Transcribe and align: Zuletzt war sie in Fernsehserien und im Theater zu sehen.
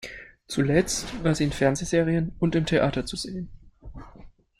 Zuletzt 0.47 1.23
war 1.23 1.35
sie 1.35 1.43
in 1.43 1.51
Fernsehserien 1.51 2.31
und 2.39 2.55
im 2.55 2.65
Theater 2.65 3.05
zu 3.05 3.15
sehen. 3.15 3.51